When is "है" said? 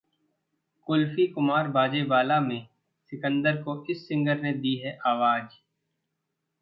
4.75-4.97